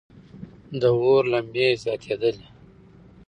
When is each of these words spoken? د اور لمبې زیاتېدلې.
د 0.81 0.83
اور 1.05 1.23
لمبې 1.31 1.67
زیاتېدلې. 1.83 2.45